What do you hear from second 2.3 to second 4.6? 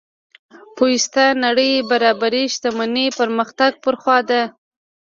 شتمنۍ پرمختګ پر خوا ده.